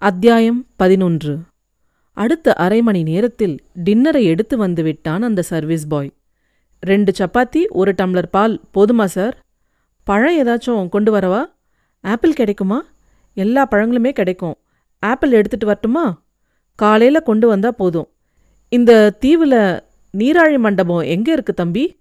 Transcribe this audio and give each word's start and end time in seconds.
அத்தியாயம் 0.00 0.66
பதினொன்று. 0.76 1.38
அடுத்த 2.12 2.52
அரை 2.54 2.82
மணி 2.82 3.02
நேரத்தில் 3.02 3.56
டின்னரை 3.84 4.22
எடுத்து 4.22 4.56
வந்து 4.56 4.82
விட்டான் 4.82 5.22
அந்த 5.22 5.42
சர்வீஸ் 5.42 5.86
பாய். 5.86 6.12
ரெண்டு 6.80 7.12
சப்பாத்தி 7.18 7.66
ஒரு 7.68 7.94
டம்ளர் 8.02 8.30
பால் 8.30 8.60
போதுமா 8.74 9.04
சார்? 9.04 9.38
பழம் 10.04 10.46
ஏதாச்சும் 10.46 10.88
கொண்டு 10.88 11.16
வரவா? 11.16 11.44
ஆப்பிள் 12.00 12.32
கிடைக்குமா? 12.32 12.84
எல்லா 13.34 13.68
பழங்களுமே 13.70 14.10
கிடைக்கும். 14.10 14.54
ஆப்பிள் 14.98 15.32
எடுத்துட்டு 15.32 15.66
வரட்டுமா? 15.66 16.22
காலையில் 16.74 17.22
கொண்டு 17.22 17.48
வந்தா 17.48 17.70
போதும். 17.70 18.08
இந்த 18.68 19.10
தீவில் 19.10 19.82
நீராழி 20.18 20.58
மண்டபம் 20.58 21.00
எங்கே 21.00 21.32
இருக்கு 21.32 21.54
தம்பி? 21.54 22.00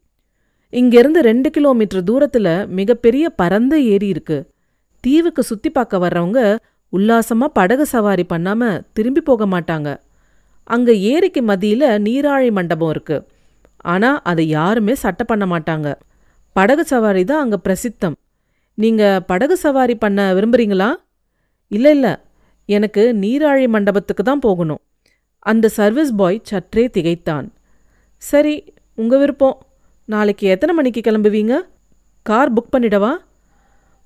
இங்கேருந்து 0.72 1.20
ரெண்டு 1.20 1.50
கிலோமீட்டர் 1.50 2.04
தூரத்தில் 2.04 2.68
மிகப்பெரிய 2.68 3.30
பரந்த 3.30 3.80
ஏரி 3.80 4.08
இருக்கு. 4.08 4.52
தீவுக்கு 5.00 5.44
சுற்றி 5.44 5.70
பார்க்க 5.70 5.98
வர்றவங்க 5.98 6.58
உல்லாசமாக 6.90 7.52
படகு 7.52 7.86
சவாரி 7.86 8.26
பண்ணாம 8.34 8.82
திரும்பி 8.94 9.22
போக 9.22 9.46
மாட்டாங்க. 9.46 9.90
அங்க 10.64 10.94
ஏரிக்கு 10.94 11.42
மத்தியில 11.42 11.84
நீராழி 12.08 12.52
மண்டபம் 12.52 12.90
இருக்கு. 12.90 13.28
ஆனா 13.78 14.22
அதை 14.22 14.48
யாருமே 14.48 14.96
சட்டை 14.96 15.26
பண்ண 15.30 15.46
மாட்டாங்க. 15.46 15.96
படகு 16.52 16.86
சவாரி 16.86 17.24
தான் 17.24 17.42
அங்க 17.42 17.58
பிரசித்தம். 17.58 18.16
நீங்க 18.74 19.24
படகு 19.28 19.58
சவாரி 19.58 19.96
பண்ண 19.96 20.34
விரும்புறீங்களா? 20.34 20.96
இல்ல 21.68 21.90
இல்ல. 21.90 22.08
எனக்கு 22.66 23.18
நீராழி 23.22 23.68
மண்டபத்துக்கு 23.68 24.24
தான் 24.24 24.40
போகணும். 24.40 24.80
அந்த 25.40 25.70
சர்வீஸ் 25.70 26.14
பாய் 26.16 26.42
சற்றே 26.44 26.90
திகைத்தான். 26.90 27.54
சரி 28.18 28.74
உங்க 28.94 29.18
விருப்பம். 29.18 29.58
நாளைக்கு 30.06 30.48
எத்தனை 30.48 30.76
மணிக்கு 30.76 31.02
கிளம்புவீங்க? 31.02 31.60
Car 32.22 32.54
book 32.54 32.74
பண்ணிடவா? 32.76 33.12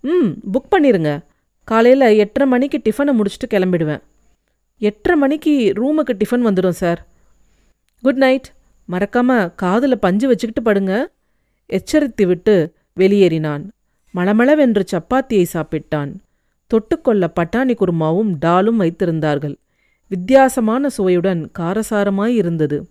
ம் 0.01 0.31
புக் 0.53 0.71
பண்ணிருங்க. 0.75 1.11
காலையில் 1.63 2.17
எட்டரை 2.17 2.49
மணிக்கு 2.49 2.81
டிஃபனை 2.83 3.11
முடிச்சுட்டு 3.13 3.49
கிளம்பிடுவேன். 3.49 4.01
எட்டரை 4.77 5.19
மணிக்கு 5.19 5.73
ரூமுக்கு 5.75 6.13
டிஃபன் 6.13 6.45
வந்துடும் 6.47 6.77
சார் 6.81 7.07
குட் 8.01 8.15
நைட் 8.15 8.47
மறக்காம 8.91 9.55
காதில் 9.55 9.99
பஞ்சு 9.99 10.27
வச்சுக்கிட்டு 10.27 10.71
படுங்க. 10.71 11.11
எச்சரித்து 11.65 12.27
விட்டு 12.27 12.73
வெளியேறினான். 12.99 13.63
மளமளவென்று 14.15 14.83
சப்பாத்தியை 14.91 15.45
சாப்பிட்டான். 15.53 16.11
தொட்டுக்கொள்ள 16.71 17.27
பட்டாணி 17.39 17.73
குருமாவும் 17.73 18.31
டாலும் 18.45 18.79
வைத்திருந்தார்கள். 18.79 19.55
வித்தியாசமான 20.07 20.89
சுவையுடன் 20.89 21.51
காரசாரமாய் 21.59 22.35
இருந்தது. 22.41 22.89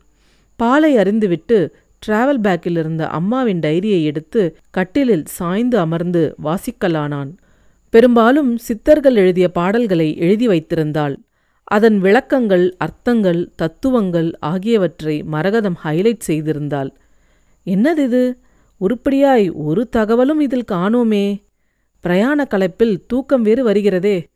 பாலை 0.57 0.97
அறிந்துவிட்டு 0.97 1.59
டிராவல் 2.07 2.41
பேக்கில் 2.41 2.79
இருந்த 2.79 3.09
அம்மாவின் 3.09 3.61
டைரியை 3.61 4.03
எடுத்து 4.03 4.57
கட்டிலில் 4.71 5.25
சாய்ந்து 5.27 5.79
அமர்ந்து 5.79 6.35
வாசிக்கலானான். 6.45 7.31
பெரும்பாலும் 7.91 8.57
சித்தர்கள் 8.57 9.17
எழுதிய 9.17 9.49
பாடல்களை 9.49 10.17
எழுதி 10.17 10.49
வைத்திருந்தாள். 10.49 11.17
அதன் 11.65 11.99
விளக்கங்கள் 11.99 12.77
அர்த்தங்கள் 12.77 13.51
தத்துவங்கள் 13.57 14.33
ஆகியவற்றை 14.41 15.23
மரகதம் 15.23 15.79
ஹைலைட் 15.85 16.27
செய்திருந்தாள். 16.27 16.91
என்னது 17.67 17.99
இது 17.99 18.39
உருப்படியாய் 18.81 19.53
ஒரு 19.53 19.89
தகவலும் 19.89 20.41
இதில் 20.41 20.71
காணோமே. 20.73 21.43
பிரயாண 22.01 22.47
களைப்பில் 22.51 22.97
தூக்கம் 23.07 23.43
வேறு 23.43 23.69
வருகிறதே. 23.69 24.27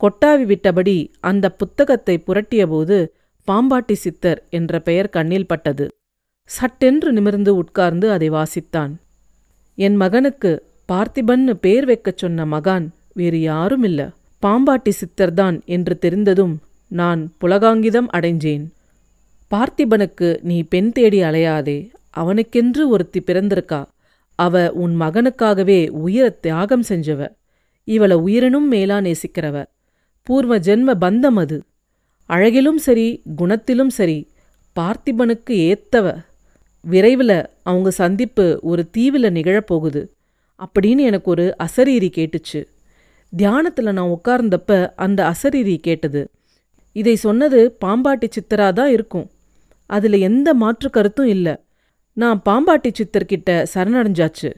கொட்டாவி 0.00 0.44
விட்டபடி 0.52 1.08
அந்த 1.20 1.50
புத்தகத்தை 1.50 2.22
புரட்டியபோது 2.26 3.08
பாம்பாட்டி 3.48 3.92
சித்தர் 3.92 4.46
என்ற 4.50 4.80
பெயர் 4.80 5.08
கண்ணில் 5.08 5.46
பட்டது. 5.46 5.88
சட்டென்று 6.44 7.12
நிமிர்ந்து 7.12 7.54
உட்கார்ந்து 7.54 8.10
அதை 8.10 8.30
வாசித்தான். 8.30 8.92
என் 9.74 9.96
மகனுக்கு 9.96 10.52
பார்த்திபன்னு 10.88 11.52
பேர் 11.54 11.84
வைக்கச் 11.84 12.16
சொன்ன 12.16 12.44
மகான் 12.44 12.86
வேறு 13.12 13.40
யாரும் 13.40 13.82
இல்ல 13.82 14.10
பாம்பாட்டி 14.42 14.92
சித்தர்தான் 14.92 15.64
என்று 15.64 15.98
தெரிந்ததும் 15.98 16.60
நான் 16.88 17.32
புலகாங்கிதம் 17.40 18.08
அடைஞ்சேன். 18.12 18.64
பார்த்திபனுக்கு 19.50 20.38
நீ 20.42 20.62
பெண் 20.62 20.92
தேடி 20.92 21.22
அலையாதே 21.22 21.90
அவனுக்கென்று 22.10 22.88
ஒருத்தி 22.88 23.20
பிறந்திருக்கா? 23.20 23.86
அவ 24.38 24.72
உன் 24.72 25.00
மகனுக்காகவே 25.00 25.88
உயிர 25.88 26.30
தியாகம் 26.30 26.84
செஞ்சவ. 26.88 27.20
இவள 27.88 28.12
உயிரினும் 28.12 28.68
மேலா 28.68 28.98
நேசிக்கிறவ. 28.98 29.64
பூர்வ 30.22 30.58
ஜென்ம 30.58 30.94
பந்தம் 31.00 31.38
அது. 31.38 31.62
அழகிலும் 32.26 32.78
சரி 32.78 33.22
குணத்திலும் 33.38 33.88
சரி 33.88 34.18
பார்த்திபனுக்கு 34.76 35.50
ஏத்தவ. 35.50 36.06
விரைவில் 36.84 37.36
அவங்க 37.62 37.90
சந்திப்பு 37.90 38.58
ஒரு 38.62 38.90
தீவில் 38.90 39.32
நிகழப்போகுது 39.32 40.02
அப்படின்னு 40.64 40.98
எனக்கு 40.98 41.30
ஒரு 41.30 41.56
அசரீரி 41.62 42.10
கேட்டுச்சு. 42.18 42.60
தியானத்தில் 43.32 43.92
நான் 43.92 44.12
உட்கார்ந்தப்ப 44.16 44.92
அந்த 44.94 45.32
அசரீரி 45.32 45.76
கேட்டது. 45.80 46.30
இதை 46.92 47.16
சொன்னது 47.16 47.76
பாம்பாட்டி 47.84 48.28
சித்தரா 48.36 48.72
தான் 48.72 48.90
இருக்கும். 48.90 49.30
அதில் 49.86 50.18
எந்த 50.20 50.54
மாற்று 50.54 50.90
கருத்தும் 50.90 51.26
இல்லை. 51.26 51.54
நான் 52.12 52.42
பாம்பாட்டி 52.44 52.90
சித்தர்கிட்ட 52.98 53.66
சரணடைஞ்சாச்சு. 53.74 54.50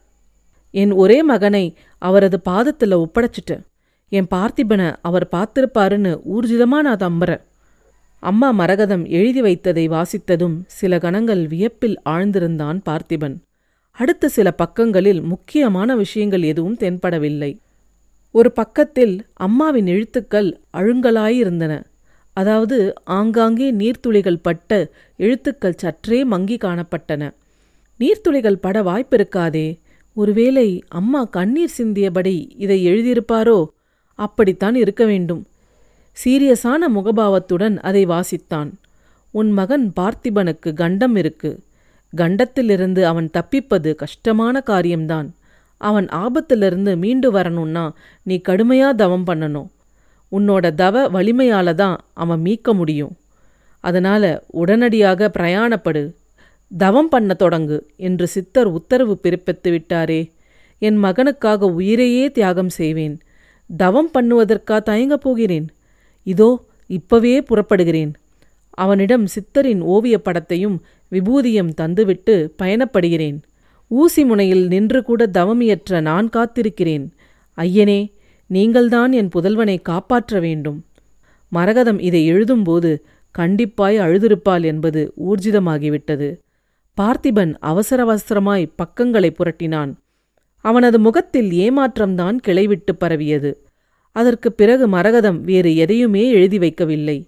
என் 0.71 0.93
ஒரே 0.93 1.23
மகனை 1.23 1.77
அவரது 1.99 2.41
பாதத்தில் 2.41 3.03
ஒப்படைச்சிட்டேன். 3.05 3.65
என் 4.09 4.31
பார்த்திபனை 4.31 4.89
அவர் 5.03 5.27
பார்த்திருப்பாருன்னு 5.33 6.13
ஊர்ஜிதமாக 6.35 6.83
நான் 6.83 7.05
தம்புறேன் 7.07 7.43
அம்மா 8.23 8.51
மரகதம் 8.53 9.05
எழுதி 9.09 9.41
வைத்ததை 9.43 9.85
வாசித்ததும் 9.89 10.57
சில 10.67 10.99
கணங்கள் 10.99 11.47
வியப்பில் 11.47 11.97
ஆழ்ந்திருந்தான் 12.05 12.79
பார்த்திபன். 12.89 13.37
அடுத்த 13.97 14.29
சில 14.29 14.51
பக்கங்களில் 14.51 15.21
முக்கியமான 15.21 15.97
விஷயங்கள் 15.97 16.43
எதுவும் 16.43 16.77
தென்படவில்லை. 16.77 17.59
ஒரு 18.31 18.53
பக்கத்தில் 18.53 19.27
அம்மாவின் 19.33 19.87
எழுத்துக்கள் 19.87 20.61
அழுங்கலாயிருந்தன. 20.73 21.85
அதாவது 22.33 22.93
ஆங்காங்கே 23.05 23.73
நீர்த்துளிகள் 23.73 24.39
பட்ட 24.43 24.91
எழுத்துக்கள் 25.17 25.75
சற்றே 25.77 26.25
மங்கி 26.25 26.57
காணப்பட்டன. 26.57 27.31
நீர்த்துளிகள் 28.01 28.61
பட 28.61 28.83
வாய்ப்பிருக்காதே. 28.83 29.79
ஒருவேளை 30.15 30.83
அம்மா 30.89 31.25
கண்ணீர் 31.25 31.75
சிந்தியபடி 31.79 32.51
இதை 32.57 32.87
எழுதியிருப்பாரோ? 32.87 33.67
அப்படித்தான் 34.15 34.75
இருக்க 34.75 35.05
வேண்டும். 35.05 35.47
சீரியஸான 36.25 36.89
முகபாவத்துடன் 36.95 37.77
அதை 37.77 38.07
வாசித்தான். 38.07 38.73
உன் 39.31 39.51
மகன் 39.51 39.93
பார்த்திபனுக்கு 40.01 40.73
கண்டம் 40.73 41.17
இருக்கு. 41.17 41.61
கண்டத்திலிருந்து 42.15 43.07
அவன் 43.07 43.31
தப்பிப்பது 43.31 43.95
கஷ்டமான 43.95 44.61
காரியம்தான். 44.61 45.35
அவன் 45.77 46.07
ஆபத்திலிருந்து 46.07 46.97
மீண்டு 46.97 47.31
வரணும்னா 47.31 47.93
நீ 48.23 48.41
கடுமையா 48.49 48.95
தவம் 48.95 49.27
பண்ணணும். 49.27 49.69
உன்னோட 50.33 50.75
தவ 50.75 51.11
வலிமையால 51.11 51.75
தான் 51.75 51.99
அவன் 52.13 52.41
மீட்க 52.41 52.75
முடியும். 52.75 53.17
அதனால 53.81 54.45
உடனடியாக 54.47 55.31
பிரயாணப்படு. 55.39 56.13
தவம் 56.77 57.09
பண்ண 57.09 57.37
தொடங்கு 57.39 57.81
என்று 57.97 58.27
சித்தர் 58.27 58.67
உத்தரவு 58.67 59.19
பிறப்பித்து 59.23 59.69
விட்டாரே. 59.69 60.33
என் 60.79 61.03
மகனுக்காக 61.03 61.61
உயிரையே 61.61 62.31
தியாகம் 62.31 62.69
செய்வேன். 62.69 63.21
தவம் 63.77 64.11
பண்ணுவதற்கா 64.19 64.83
தயங்கப் 64.83 65.21
போகிறேன்? 65.21 65.69
இதோ 66.23 66.65
இப்பவே 66.87 67.41
புறப்படுகிறேன். 67.41 68.13
அவனிடம் 68.71 69.27
சித்தரின் 69.27 69.81
ஓவியப் 69.81 70.25
படத்தையும் 70.25 70.79
விபூதியம் 71.15 71.73
தந்துவிட்டு 71.81 72.51
பயணப்படுகிறேன். 72.63 73.43
ஊசி 73.89 74.25
முனையில் 74.25 74.67
நின்று 74.67 75.03
கூட 75.03 75.27
தவமியற்ற 75.27 76.01
நான் 76.01 76.29
காத்திருக்கிறேன். 76.29 77.11
ஐயனே 77.57 78.13
நீங்கள்தான் 78.47 79.13
என் 79.13 79.29
புதல்வனை 79.29 79.83
காப்பாற்ற 79.83 80.41
வேண்டும். 80.41 80.85
மரகதம் 81.49 81.99
இதை 81.99 82.33
எழுதும்போது 82.33 82.99
கண்டிப்பாய் 83.39 83.99
அழுதிருப்பாள் 83.99 84.65
என்பது 84.65 85.13
ஊர்ஜிதமாகிவிட்டது. 85.27 86.39
பார்த்திபன் 87.01 87.55
அவசர 87.61 88.05
அவசரமாய் 88.05 88.73
பக்கங்களை 88.77 89.33
புரட்டினான். 89.33 89.95
அவனது 90.57 90.99
முகத்தில் 90.99 91.51
ஏமாற்றம்தான் 91.51 92.37
கிளைவிட்டு 92.47 92.93
பரவியது. 92.99 93.67
அதற்குப் 94.13 94.57
பிறகு 94.57 94.89
மரகதம் 94.89 95.41
வேறு 95.41 95.77
எதையுமே 95.77 96.31
எழுதி 96.31 96.59
வைக்கவில்லை. 96.59 97.25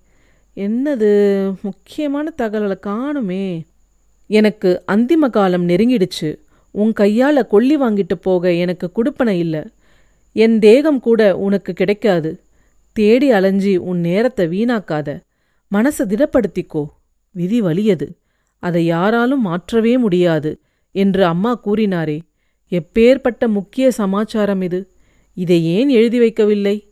என்னது 0.57 1.55
முக்கியமான 1.63 2.35
தகவலை 2.43 2.79
காணுமே. 2.87 3.61
எனக்கு 4.27 4.83
அந்திம 4.93 5.31
காலம் 5.31 5.69
நெருங்கிடுச்சு. 5.69 6.39
உன் 6.71 6.93
கையால 7.01 7.47
கொள்ளி 7.47 7.77
வாங்கிட்டு 7.77 8.15
போக 8.21 8.53
எனக்கு 8.53 8.91
குடுப்பனை 8.93 9.39
இல்ல. 9.39 9.67
என் 10.33 10.59
தேகம் 10.59 11.01
கூட 11.01 11.37
உனக்கு 11.37 11.73
கிடைக்காது. 11.73 12.41
தேடி 12.93 13.31
அலைஞ்சி 13.31 13.77
உன் 13.77 14.01
நேரத்தை 14.01 14.47
வீணாக்காத. 14.47 15.21
மனசை 15.75 15.99
திடப்படுத்திக்கோ. 15.99 16.87
விதி 17.31 17.63
வலியது. 17.63 18.19
அதை 18.59 18.85
யாராலும் 18.85 19.41
மாற்றவே 19.41 19.99
முடியாது 19.99 20.61
என்று 20.93 21.25
அம்மா 21.25 21.61
கூறினாரே. 21.65 22.21
எப்பேற்பட்ட 22.71 23.47
முக்கிய 23.47 23.91
சமாச்சாரம் 23.91 24.63
இது. 24.63 24.91
இதை 25.35 25.65
ஏன் 25.65 25.89
எழுதி 25.89 26.21
வைக்கவில்லை? 26.21 26.89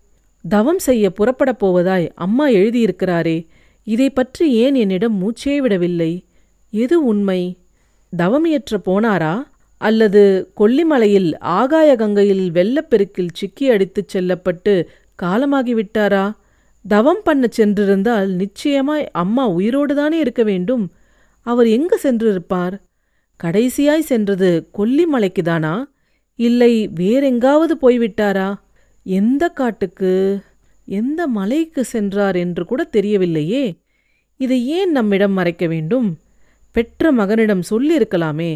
தவம் 0.49 0.79
செய்ய 0.79 1.11
புறப்படப் 1.11 1.65
போவதாய் 1.65 2.11
அம்மா 2.15 2.49
எழுதியிருக்கிறாரே. 2.49 3.47
இதை 3.83 4.11
பற்றி 4.11 4.53
ஏன் 4.53 4.75
என்னிடம் 4.75 5.23
மூச்சே 5.23 5.57
விடவில்லை? 5.57 6.25
எது 6.75 7.05
உண்மை? 7.05 7.59
தவமியற்ற 8.19 8.77
போனாரா? 8.85 9.43
அல்லது 9.77 10.53
கொல்லிமலையில் 10.57 11.39
ஆகாய 11.39 11.97
கங்கையில் 11.97 12.53
வெள்ளப்பெருக்கில் 12.53 13.29
சிக்கி 13.33 13.71
அடித்துச் 13.71 14.09
செல்லப்பட்டு 14.09 14.91
காலமாகிவிட்டாரா? 15.23 16.33
தவம் 16.89 17.21
பண்ண 17.25 17.49
சென்றிருந்தால் 17.57 18.27
நிச்சயமாய் 18.27 19.11
அம்மா 19.11 19.49
உயிரோடு 19.49 19.95
தானே 19.95 20.19
இருக்க 20.19 20.43
வேண்டும். 20.43 20.93
அவர் 21.41 21.67
எங்கு 21.67 21.99
சென்றிருப்பார்? 22.03 22.81
கடைசியாய் 23.45 24.01
சென்றது 24.01 24.69
கொல்லிமலைக்குதானா? 24.79 25.85
இல்லை 26.37 26.89
வேறெங்காவது 26.89 27.75
போய்விட்டாரா? 27.83 28.55
எந்த 29.03 29.49
காட்டுக்கு 29.49 30.41
எந்த 30.85 31.27
மலைக்கு 31.27 31.85
சென்றார் 31.85 32.37
என்று 32.37 32.65
கூட 32.65 32.89
தெரியவில்லையே. 32.93 33.79
இதை 34.37 34.67
ஏன் 34.69 34.91
நம்மிடம் 34.91 35.33
மறைக்க 35.33 35.67
வேண்டும்? 35.67 36.17
பெற்ற 36.75 37.13
மகனிடம் 37.13 37.63
சொல்லியிருக்கலாமே. 37.71 38.53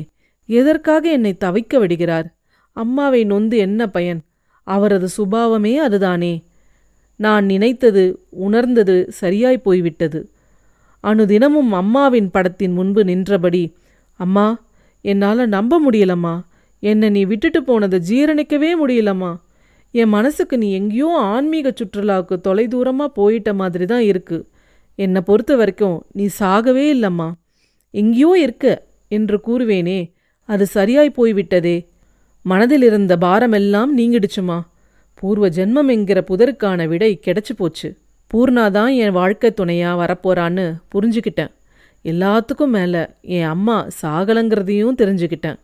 எதற்காக 0.49 1.11
என்னை 1.11 1.33
தவிக்க 1.45 1.79
விடுகிறார்? 1.79 2.29
அம்மாவை 2.77 3.21
நொந்து 3.25 3.57
என்ன 3.57 3.81
பயன்? 3.87 4.21
அவரது 4.67 5.09
சுபாவமே 5.17 5.73
அதுதானே. 5.77 6.33
நான் 7.21 7.45
நினைத்தது 7.45 8.03
உணர்ந்தது 8.31 8.97
சரியாய் 9.11 9.59
போய்விட்டது. 9.59 10.21
அனுதினமும் 11.05 11.73
அம்மாவின் 11.73 12.31
படத்தின் 12.31 12.73
முன்பு 12.73 13.05
நின்றபடி 13.05 13.65
அம்மா 14.21 14.47
என்னால் 15.05 15.49
நம்ப 15.49 15.91
முடியலம்மா. 15.91 16.35
என்னை 16.83 17.09
நீ 17.11 17.25
விட்டுட்டு 17.25 17.61
போனதை 17.65 17.99
ஜீரணிக்கவே 18.11 18.71
முடியலம்மா. 18.83 19.31
என் 19.95 20.09
மனசுக்கு 20.09 20.59
நீ 20.59 20.69
எங்கேயோ 20.73 21.11
ஆன்மீக 21.33 21.69
சுற்றுலாவுக்கு 21.71 22.37
தொலைதூரமாக 22.49 23.17
போயிட்ட 23.17 23.55
மாதிரி 23.55 23.87
தான் 23.87 24.07
இருக்கு. 24.13 24.39
என்னை 24.99 25.21
பொறுத்த 25.21 25.57
வரைக்கும் 25.57 25.99
நீ 26.13 26.27
சாகவே 26.41 26.87
இல்லைம்மா. 26.95 27.29
எங்கேயோ 27.91 28.39
இருக்க 28.39 28.87
என்று 29.09 29.41
கூறுவேனே 29.47 30.13
அது 30.49 30.67
சரியாய் 30.67 31.17
போய்விட்டதே. 31.17 31.77
மனதிலிருந்த 32.45 33.17
பாரமெல்லாம் 33.21 33.91
நீங்கிடுச்சுமா? 33.97 34.61
பூர்வ 35.15 35.49
ஜென்மம் 35.49 35.89
என்கிற 35.89 36.25
புதருக்கான 36.29 36.89
விடை 36.89 37.21
கிடைச்சு 37.27 37.53
போச்சு. 37.57 37.99
பூர்ணா 38.31 38.71
தான் 38.71 38.93
என் 38.93 39.11
வாழ்க்கை 39.11 39.53
துணையா 39.61 39.91
வரப்போறான்னு 40.03 40.65
புரிஞ்சுக்கிட்டேன் 40.95 41.53
எல்லாத்துக்கும் 42.05 42.75
மேலே 42.77 43.07
என் 43.21 43.49
அம்மா 43.55 43.87
சாகலங்கிறதையும் 44.03 44.99
தெரிஞ்சுக்கிட்டேன் 44.99 45.59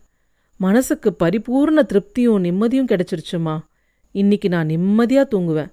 மனசுக்கு 0.57 1.17
பரிபூர்ண 1.19 1.83
திருப்தியும் 1.93 2.45
நிம்மதியும் 2.47 2.91
கிடைச்சிருச்சுமா? 2.91 3.55
இன்னைக்கு 4.11 4.49
நான் 4.49 4.67
நிம்மதியாக 4.67 5.37
தூங்குவேன். 5.37 5.71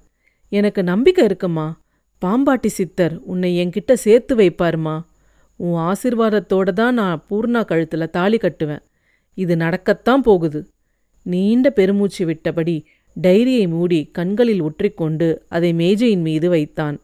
எனக்கு 0.49 0.83
நம்பிக்கை 0.83 1.25
இருக்குமா? 1.25 1.79
பாம்பாட்டி 2.21 2.67
சித்தர் 2.67 3.19
உன்னை 3.23 3.49
என்கிட்ட 3.65 3.93
சேர்த்து 3.93 4.35
வைப்பாருமா? 4.35 4.95
உன் 5.63 5.77
ஆசிர்வாதத்தோடு 5.89 6.71
தான் 6.73 6.93
நான் 6.93 7.23
பூர்ணா 7.29 7.61
கழுத்தில் 7.65 8.13
தாலி 8.17 8.37
கட்டுவேன். 8.37 8.83
இது 9.37 9.53
நடக்கத்தான் 9.55 10.23
போகுது. 10.27 10.59
நீண்ட 11.25 11.67
பெருமூச்சு 11.69 12.23
விட்டபடி 12.27 12.75
டைரியை 13.15 13.65
மூடி 13.67 13.99
கண்களில் 14.17 14.61
ஒற்றிக்கொண்டு 14.61 15.27
அதை 15.49 15.69
மேஜையின் 15.73 16.21
மீது 16.21 16.47
வைத்தான். 16.49 16.97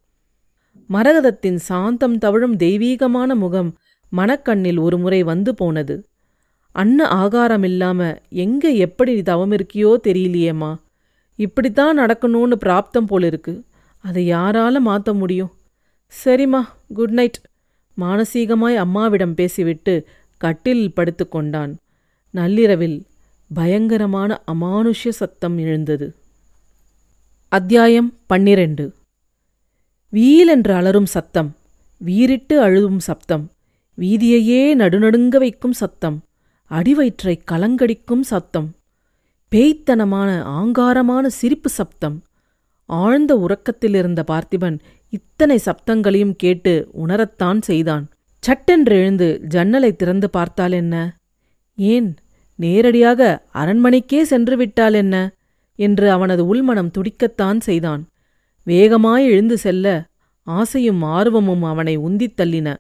மரகதத்தின் 0.89 1.59
சாந்தம் 1.69 2.17
தவழும் 2.17 2.55
தெய்வீகமான 2.55 3.29
முகம் 3.35 3.71
மனக்கண்ணில் 4.11 4.79
ஒருமுறை 4.79 5.19
வந்து 5.23 5.51
போனது. 5.55 5.95
அன்ன 6.75 7.07
ஆகாரம் 7.21 7.63
இல்லாம 7.63 7.99
எங்க 8.43 8.69
எப்படி 8.85 9.13
தவம் 9.21 9.51
இருக்கியோ 9.51 9.91
தெரியலையேம்மா. 10.07 10.71
இப்படித்தான் 11.39 11.99
நடக்கணும்னு 11.99 12.57
பிராப்தம் 12.65 13.07
போல 13.07 13.25
இருக்கு 13.25 13.53
அதை 14.03 14.23
யாரால 14.31 14.75
மாத்த 14.85 15.13
முடியும்? 15.13 15.51
சரிம்மா 16.13 16.61
குட் 16.93 17.15
நைட். 17.19 17.39
மானசீகமாய் 18.01 18.75
அம்மாவிடம் 18.75 19.33
பேசிவிட்டு 19.33 20.07
கட்டில் 20.37 20.93
படுத்துக்கொண்டான் 20.95 21.73
நள்ளிரவில் 22.31 23.05
பயங்கரமான 23.51 24.43
அமானுஷ்ய 24.51 25.09
சத்தம் 25.09 25.57
எழுந்தது. 25.57 26.15
அத்தியாயம் 27.51 28.09
பன்னிரண்டு. 28.27 28.85
வீல் 30.09 30.47
என்று 30.47 30.73
அலறும் 30.73 31.05
சத்தம் 31.05 31.49
வீரிட்டு 32.01 32.55
அழுவும் 32.63 32.97
சத்தம் 32.97 33.45
வீதியையே 33.97 34.75
நடுநடுங்க 34.75 35.37
வைக்கும் 35.37 35.71
சத்தம் 35.71 36.17
அடிவயிற்றை 36.71 37.35
கலங்கடிக்கும் 37.51 38.19
சத்தம் 38.19 38.67
பேய்த்தனமான 39.51 40.29
ஆங்காரமான 40.43 41.25
சிரிப்பு 41.27 41.69
சப்தம் 41.69 42.17
ஆழ்ந்த 42.85 43.35
உறக்கத்தில் 43.35 43.93
இருந்த 43.93 44.23
பார்த்திபன் 44.27 44.77
இத்தனை 45.09 45.59
சப்தங்களையும் 45.65 46.35
கேட்டு 46.37 46.89
உணரத்தான் 47.05 47.61
செய்தான். 47.61 48.09
சட்டென்று 48.39 48.95
எழுந்து 48.95 49.39
ஜன்னலை 49.43 49.95
திறந்து 49.95 50.29
பார்த்தால் 50.29 50.71
என்ன? 50.71 51.17
ஏன் 51.75 52.15
நேரடியாக 52.55 53.45
அரண்மனைக்கே 53.53 54.21
சென்று 54.21 54.57
விட்டால் 54.57 54.93
என்ன? 54.93 55.33
என்று 55.75 56.11
அவனது 56.11 56.47
உள்மனம் 56.47 56.91
துடிக்கத்தான் 56.97 57.59
செய்தான். 57.59 58.07
வேகமாய் 58.63 59.25
எழுந்து 59.25 59.57
செல்ல 59.57 60.05
ஆசையும் 60.43 61.01
ஆர்வமும் 61.01 61.63
அவனை 61.63 61.97
உந்தித் 61.97 62.33
தள்ளின. 62.37 62.75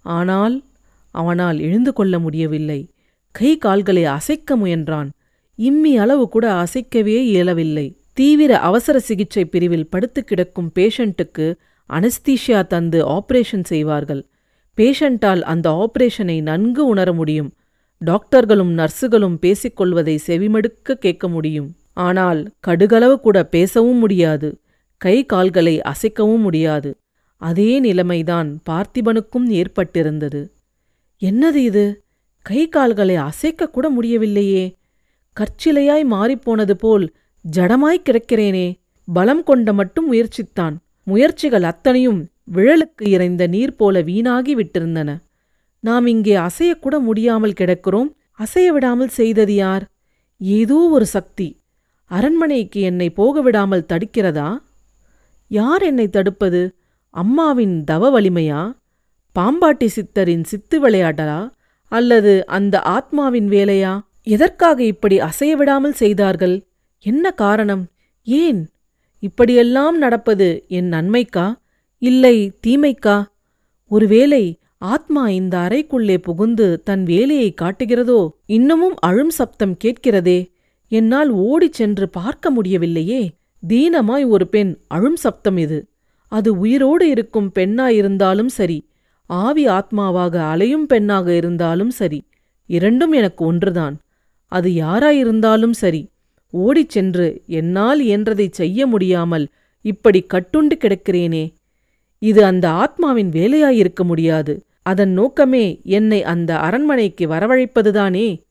ஆனால் 0.00 0.64
அவனால் 1.10 1.58
எழுந்து 1.58 1.92
கொள்ள 1.92 2.18
முடியவில்லை. 2.18 2.90
கை 3.30 3.58
கால்களை 3.58 4.04
அசைக்க 4.04 4.56
முயன்றான். 4.56 5.10
இம்மி 5.58 5.96
அளவு 5.96 6.28
கூட 6.28 6.52
அசைக்கவே 6.52 7.16
இயலவில்லை. 7.22 7.98
தீவிர 8.16 8.58
அவசர 8.58 8.98
சிகிச்சை 8.98 9.44
பிரிவில் 9.44 9.88
படுத்து 9.88 10.24
கிடக்கும் 10.24 10.70
பேஷண்ட்டுக்கு 10.74 11.54
அனஸ்தீஷியா 11.90 12.66
தந்து 12.66 13.06
ஆபரேஷன் 13.06 13.64
செய்வார்கள். 13.64 14.26
பேஷண்டால் 14.78 15.42
அந்த 15.42 15.66
ஆபரேஷனை 15.70 16.42
நன்கு 16.42 16.86
உணர 16.86 17.12
முடியும். 17.12 17.54
டாக்டர்களும் 18.04 18.72
நர்ஸுகளும் 18.78 19.36
பேசிக்கொள்வதை 19.42 20.18
செவிமடுக்க 20.26 20.94
கேட்க 20.94 21.28
முடியும். 21.28 21.76
ஆனால் 21.92 22.52
கடுகளவு 22.66 23.16
கூட 23.20 23.44
பேசவும் 23.44 23.98
முடியாது. 23.98 24.60
கை 24.96 25.26
கால்களை 25.26 25.80
அசைக்கவும் 25.80 26.40
முடியாது. 26.40 26.96
அதே 27.36 27.80
நிலைமைதான் 27.80 28.60
பார்த்திபனுக்கும் 28.70 29.48
ஏற்பட்டிருந்தது. 29.50 30.42
என்னது 31.22 31.54
இது? 31.54 32.02
கை 32.42 32.68
கால்களை 32.68 33.16
அசைக்க 33.16 33.68
கூட 33.68 33.90
முடியவில்லையே. 33.90 34.76
கற்சிலையாய் 35.36 36.04
மாறிப்போனது 36.10 36.72
போல் 36.72 37.06
ஜடமாய்க் 37.52 38.04
கிடக்கிறேனே. 38.04 38.74
பலம் 39.12 39.42
கொண்ட 39.42 39.72
மட்டும் 39.72 40.12
முயற்சித்தான். 40.12 40.76
முயற்சிகள் 41.02 41.62
அத்தனையும் 41.62 42.28
விழலுக்கு 42.54 43.06
இறைந்த 43.06 43.46
நீர் 43.46 43.76
போல 43.76 44.00
வீணாகி 44.00 44.56
விட்டிருந்தன. 44.56 45.18
நாம் 45.80 46.06
இங்கே 46.06 46.36
அசையக்கூட 46.36 46.98
முடியாமல் 46.98 47.52
கிடக்கிறோம். 47.60 48.10
அசைய 48.30 48.72
விடாமல் 48.72 49.08
செய்தது 49.08 49.54
யார்? 49.54 49.84
ஏதோ 50.38 50.74
ஒரு 50.74 51.06
சக்தி. 51.06 51.62
அரண்மனைக்கு 52.04 52.80
என்னை 52.80 53.10
போக 53.10 53.42
விடாமல் 53.42 53.86
தடுக்கிறதா? 53.92 54.62
யார் 55.48 55.82
என்னை 55.82 56.08
தடுப்பது? 56.08 56.76
அம்மாவின் 57.10 57.84
தவ 57.84 58.20
வலிமையா? 58.20 58.72
பாம்பாட்டி 59.38 59.86
சித்தரின் 59.86 60.44
சித்து 60.44 60.88
விளையாடலா? 60.88 61.50
அல்லது 61.88 62.46
அந்த 62.46 62.80
ஆத்மாவின் 62.80 63.48
வேலையா? 63.48 64.00
எதற்காக 64.22 64.82
இப்படி 64.82 65.20
அசைய 65.20 65.56
விடாமல் 65.56 65.92
செய்தார்கள்? 65.92 66.66
என்ன 67.04 67.30
காரணம்? 67.30 67.86
ஏன்? 68.24 68.68
இப்படியெல்லாம் 69.18 69.98
நடப்பது 69.98 70.64
என் 70.68 70.90
நன்மைக்கா? 70.90 71.54
இல்லை 71.98 72.52
தீமைக்கா? 72.66 73.24
ஒருவேளை 73.86 74.58
ஆத்மா 74.78 75.28
இந்த 75.28 75.58
அறைக்குள்ளே 75.58 76.16
புகுந்து 76.18 76.82
தன் 76.82 77.02
வேலையை 77.02 77.54
காட்டுகிறதோ? 77.62 78.28
இன்னமும் 78.46 78.94
அழும் 79.00 79.30
சப்தம் 79.30 79.76
கேட்கிறதே? 79.84 80.52
என்னால் 80.88 81.30
ஓடிச் 81.30 81.72
சென்று 81.72 82.08
பார்க்க 82.08 82.50
முடியவில்லையே. 82.50 83.32
தீனமாய் 83.68 84.28
ஒரு 84.28 84.48
பெண் 84.48 84.78
அழும் 84.86 85.16
சப்தம் 85.16 85.56
இது. 85.56 85.88
அது 86.28 86.58
உயிரோடு 86.58 87.08
இருக்கும் 87.08 87.52
பெண்ணாயிருந்தாலும் 87.54 88.46
சரி 88.46 88.88
ஆவி 89.26 89.66
ஆத்மாவாக 89.66 90.36
அலையும் 90.36 90.86
பெண்ணாக 90.86 91.36
இருந்தாலும் 91.36 91.90
சரி 91.90 92.26
இரண்டும் 92.66 93.12
எனக்கு 93.12 93.44
ஒன்றுதான். 93.44 94.00
அது 94.46 94.70
யாராயிருந்தாலும் 94.70 95.70
சரி 95.70 96.02
ஓடிச் 96.54 96.90
சென்று 96.90 97.42
என்னால் 97.46 98.00
இயன்றதைச் 98.00 98.52
செய்ய 98.52 98.86
முடியாமல் 98.86 99.48
இப்படி 99.80 100.26
கட்டுண்டு 100.34 100.74
கிடக்கிறேனே. 100.78 101.54
இது 102.18 102.44
அந்த 102.44 102.70
ஆத்மாவின் 102.70 103.30
வேலையாயிருக்க 103.30 104.02
முடியாது. 104.02 104.64
அதன் 104.82 105.10
நோக்கமே 105.10 105.80
என்னை 105.84 106.22
அந்த 106.22 106.58
அரண்மனைக்கு 106.58 107.26
வரவழைப்பதுதானே. 107.26 108.42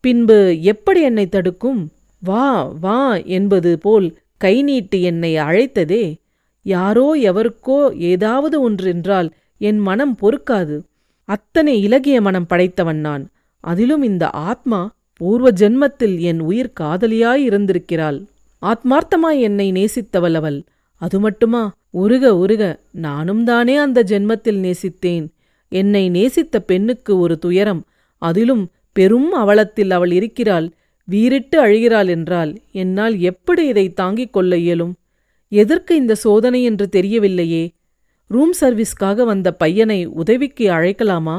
பின்பு 0.00 0.62
எப்படி 0.62 1.02
என்னை 1.02 1.28
தடுக்கும்? 1.28 1.92
வா 2.18 2.62
வா 2.80 3.16
என்பது 3.16 3.78
போல் 3.78 4.18
கை 4.36 4.62
நீட்டு 4.62 5.02
என்னை 5.02 5.34
அழைத்ததே. 5.34 6.16
யாரோ 6.62 7.16
எவருக்கோ 7.16 7.96
ஏதாவது 7.96 8.70
ஒன்றென்றால் 8.70 9.30
என் 9.58 9.78
மனம் 9.78 10.16
பொறுக்காது. 10.20 10.82
அத்தனை 11.24 11.82
இலகிய 11.82 12.20
மனம் 12.20 12.46
படைத்தவன் 12.46 12.98
நான். 12.98 13.30
அதிலும் 13.60 14.02
இந்த 14.02 14.30
ஆத்மா 14.30 14.92
பூர்வ 15.20 15.48
ஜென்மத்தில் 15.50 16.16
என் 16.20 16.40
உயிர் 16.40 16.76
காதலியாய் 16.80 17.42
இருந்திருக்கிறாள் 17.48 18.18
ஆத்மார்த்தமாய் 18.62 19.40
என்னை 19.40 19.68
நேசித்தவள் 19.72 20.34
அவள் 20.34 20.58
அது 21.00 21.20
மட்டுமா 21.20 21.62
உருக 21.90 22.24
உருக 22.36 22.62
நானும் 23.06 23.44
தானே 23.44 23.74
அந்த 23.76 24.00
ஜென்மத்தில் 24.02 24.58
நேசித்தேன். 24.66 25.26
என்னை 25.72 26.02
நேசித்த 26.08 26.56
பெண்ணுக்கு 26.60 27.12
ஒரு 27.18 27.38
துயரம். 27.38 27.82
அதிலும் 28.22 28.64
பெரும் 28.92 29.30
அவலத்தில் 29.32 29.90
அவள் 29.90 30.10
இருக்கிறாள். 30.10 30.66
வீறிட்டு 31.08 31.56
அழுகிறாள் 31.64 32.08
என்றால் 32.08 32.52
என்னால் 32.72 33.14
எப்படி 33.20 33.62
இதை 33.66 33.86
தாங்கிக் 33.92 34.32
கொள்ள 34.32 34.52
இயலும்? 34.56 34.94
எதற்கு 35.52 35.92
இந்த 35.96 36.14
சோதனை 36.14 36.60
என்று 36.62 36.86
தெரியவில்லையே. 36.92 37.64
ரூம் 38.30 38.54
சர்வீஸ்க்காக 38.60 39.24
வந்த 39.24 39.48
பையனை 39.52 40.00
உதவிக்கு 40.06 40.66
அழைக்கலாமா? 40.70 41.38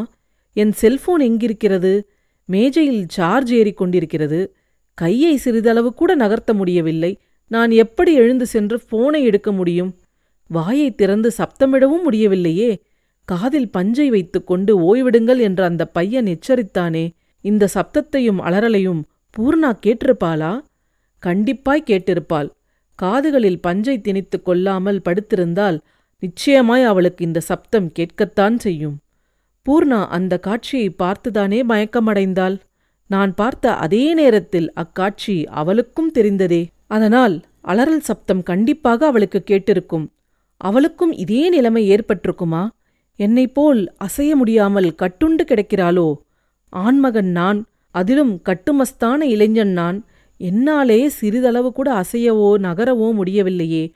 என் 0.56 0.72
செல்போன் 0.72 1.22
எங்கிருக்கிறது? 1.22 1.94
மேஜையில் 2.46 3.06
சார்ஜ் 3.08 3.54
ஏறிக்கொண்டிருக்கிறது 3.54 4.48
கையை 4.94 5.38
சிறிதளவு 5.38 5.94
கூட 5.94 6.16
நகர்த்த 6.16 6.54
முடியவில்லை. 6.54 7.20
நான் 7.48 7.72
எப்படி 7.72 8.14
எழுந்து 8.14 8.46
சென்று 8.46 8.82
போனை 8.90 9.24
எடுக்க 9.24 9.52
முடியும்? 9.52 9.96
வாயை 10.48 10.96
திறந்து 10.96 11.32
சப்தமிடவும் 11.38 12.04
முடியவில்லையே. 12.04 12.84
காதில் 13.26 13.72
பஞ்சை 13.72 14.10
வைத்துக்கொண்டு 14.10 14.72
ஓய்விடுங்கள் 14.80 15.40
என்று 15.40 15.64
அந்த 15.64 15.86
பையன் 15.86 16.26
எச்சரித்தானே. 16.26 17.12
இந்த 17.42 17.68
சப்தத்தையும் 17.74 18.38
அலறலையும் 18.38 19.02
பூர்ணா 19.38 19.72
கேட்டிருப்பாளா? 19.86 20.62
கண்டிப்பாய் 21.26 21.86
கேட்டிருப்பாள். 21.86 22.50
காதுகளில் 22.96 23.62
பஞ்சை 23.62 24.02
திணித்துக் 24.04 24.42
கொள்ளாமல் 24.44 25.02
படுத்திருந்தால் 25.06 25.80
நிச்சயமாய் 26.20 26.84
அவளுக்கு 26.84 27.26
இந்த 27.26 27.40
சப்தம் 27.40 27.92
கேட்கத்தான் 28.00 28.58
செய்யும். 28.58 28.98
பூர்ணா 29.70 30.08
அந்த 30.08 30.40
காட்சியை 30.40 30.96
பார்த்துதானே 31.04 31.60
மயக்கமடைந்தாள்? 31.64 32.60
நான் 33.08 33.34
பார்த்த 33.34 33.76
அதே 33.76 34.14
நேரத்தில் 34.14 34.74
அக்காட்சி 34.74 35.46
அவளுக்கும் 35.46 36.12
தெரிந்ததே. 36.12 36.68
அதனால் 36.88 37.42
அலறல் 37.62 38.00
சப்தம் 38.00 38.44
கண்டிப்பாக 38.44 39.06
அவளுக்கு 39.06 39.44
கேட்டிருக்கும். 39.46 40.08
அவளுக்கும் 40.58 41.12
இதே 41.12 41.50
நிலைமை 41.50 41.90
ஏற்பட்டிருக்குமா? 41.90 42.70
என்னைப் 43.16 43.54
போல் 43.54 43.94
அசைய 43.98 44.36
முடியாமல் 44.36 44.96
கட்டுண்டு 45.02 45.44
கிடக்கிறாளோ? 45.46 46.14
ஆண்மகன் 46.70 47.32
நான் 47.32 47.66
அதிலும் 47.92 48.42
கட்டுமஸ்தான 48.46 49.22
இளைஞன் 49.22 49.72
நான் 49.72 50.06
என்னாலே 50.38 51.10
சிறிதளவு 51.10 51.72
கூட 51.72 51.94
அசையவோ 51.94 52.54
நகரவோ 52.58 53.14
முடியவில்லையே. 53.14 53.94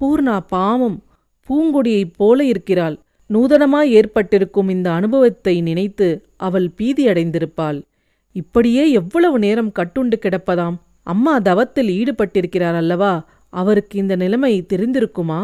பூர்ணா 0.00 0.40
பாவம் 0.48 1.04
பூங்கொடியைப் 1.48 2.14
போல 2.16 2.44
இருக்கிறாள். 2.44 3.01
நூதனமாய் 3.32 3.90
ஏற்பட்டிருக்கும் 3.90 4.68
இந்த 4.68 4.92
அனுபவத்தை 4.92 5.60
நினைத்து 5.60 6.26
அவள் 6.36 6.70
பீதியடைந்திருப்பாள். 6.78 7.82
இப்படியே 8.32 8.90
எவ்வளவு 8.90 9.38
நேரம் 9.38 9.72
கட்டுண்டு 9.78 10.12
கிடப்பதாம்? 10.20 10.74
அம்மா 11.02 11.38
தவத்தில் 11.38 11.88
ஈடுபட்டிருக்கிறார் 11.88 12.74
அல்லவா? 12.74 13.28
அவருக்கு 13.48 13.98
இந்த 13.98 14.16
நிலைமை 14.16 14.66
தெரிந்திருக்குமா? 14.72 15.40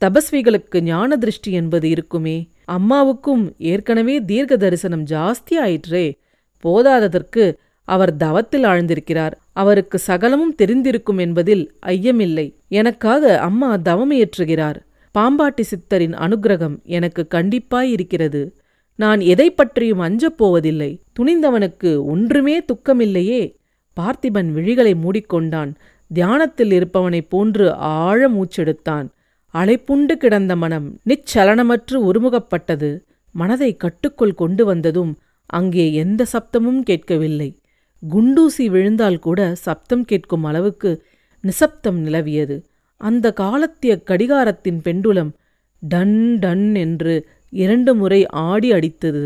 தபஸ்விகளுக்கு 0.00 0.80
ஞான 0.80 1.16
திருஷ்டி 1.16 1.52
என்பது 1.52 1.88
இருக்குமே. 1.88 2.48
அம்மாவுக்கும் 2.64 3.54
ஏற்கனவே 3.58 4.24
தீர்க்க 4.24 4.56
தரிசனம் 4.56 5.04
ஜாஸ்தி 5.04 5.58
ஆயிற்றே. 5.60 6.18
போதாததற்கு 6.64 7.44
அவர் 7.84 8.16
தவத்தில் 8.16 8.64
ஆழ்ந்திருக்கிறார். 8.64 9.32
அவருக்கு 9.52 9.98
சகலமும் 9.98 10.54
தெரிந்திருக்கும் 10.58 11.18
என்பதில் 11.18 11.64
ஐயமில்லை. 11.86 12.54
எனக்காக 12.68 13.38
அம்மா 13.38 13.76
தவமியற்றுகிறார் 13.76 14.80
பாம்பாட்டி 15.18 15.62
சித்தரின் 15.62 16.14
அனுக்கிரகம் 16.14 16.82
எனக்கு 16.82 17.26
கண்டிப்பாய் 17.34 17.90
இருக்கிறது 17.90 18.56
நான் 18.94 19.20
எதை 19.20 19.50
பற்றியும் 19.50 19.98
அஞ்சப் 19.98 20.38
போவதில்லை. 20.38 21.02
துணிந்தவனுக்கு 21.20 22.04
ஒன்றுமே 22.04 22.60
துக்கமில்லையே. 22.60 23.56
பார்த்திபன் 24.00 24.48
விழிகளை 24.56 24.94
மூடிக்கொண்டான். 24.94 25.74
தியானத்தில் 26.08 26.70
இருப்பவனைப் 26.70 27.28
போன்று 27.28 27.74
ஆழ 27.74 28.30
மூச்செடுத்தான். 28.30 29.08
அலைப்புண்டு 29.54 30.12
கிடந்த 30.12 30.56
மனம் 30.56 31.00
நிச்சலனமற்று 31.06 31.92
ஒருமுகப்பட்டது. 31.92 33.00
மனதை 33.32 33.76
கட்டுக்குள் 33.76 34.34
கொண்டு 34.34 34.64
வந்ததும் 34.64 35.18
அங்கே 35.46 35.92
எந்த 35.92 36.26
சப்தமும் 36.32 36.80
கேட்கவில்லை. 36.80 37.60
குண்டூசி 38.02 38.66
விழுந்தால் 38.66 39.18
கூட 39.18 39.54
சப்தம் 39.54 40.04
கேட்கும் 40.04 40.44
அளவுக்கு 40.44 41.04
நிசப்தம் 41.40 41.98
நிலவியது. 42.06 42.56
அந்த 43.02 43.32
காலத்திய 43.32 43.92
கடிகாரத்தின் 44.06 44.80
பெண்டுலம் 44.84 45.30
டன் 45.78 46.38
டன் 46.38 46.74
என்று 46.74 47.14
இரண்டு 47.50 47.94
முறை 47.94 48.26
ஆடி 48.26 48.68
அடித்தது. 48.70 49.24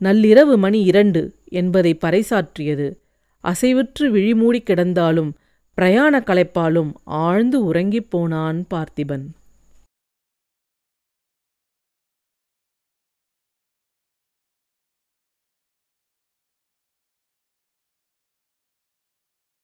நள்ளிரவு 0.00 0.54
மணி 0.56 0.80
இரண்டு 0.82 1.22
என்பதை 1.58 1.92
பறைசாற்றியது. 2.04 2.86
அசைவுற்று 3.44 4.10
விழிமூடி 4.14 4.60
கிடந்தாலும் 4.62 5.30
பிரயாண 5.74 6.18
களைப்பாலும் 6.18 6.90
ஆழ்ந்து 7.04 7.64
உறங்கிப் 7.64 8.10
போனான் 8.10 8.66
பார்த்திபன். 8.74 9.26